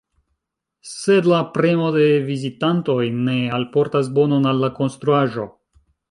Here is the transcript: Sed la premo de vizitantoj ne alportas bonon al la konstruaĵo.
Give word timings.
Sed 0.91 1.27
la 1.31 1.41
premo 1.57 1.89
de 1.97 2.05
vizitantoj 2.29 2.95
ne 3.27 3.35
alportas 3.59 4.09
bonon 4.19 4.49
al 4.53 4.63
la 4.65 4.71
konstruaĵo. 4.79 5.45